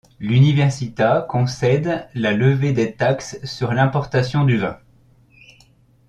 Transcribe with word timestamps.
L'Università 0.19 1.23
concède 1.29 2.07
la 2.15 2.31
levée 2.31 2.73
de 2.73 2.85
taxes 2.85 3.37
sur 3.43 3.71
l'importation 3.71 4.45
du 4.45 4.57
vin. 4.57 4.79